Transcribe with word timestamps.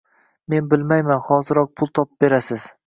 Men 0.53 0.71
bilmayman 0.71 1.21
hoziroq 1.29 1.71
pul 1.79 1.95
topib 1.99 2.27
berasiz 2.27 2.71